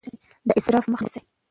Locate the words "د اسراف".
0.47-0.85